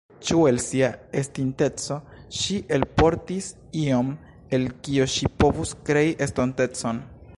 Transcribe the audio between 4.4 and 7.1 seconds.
el kio ŝi povus krei estontecon?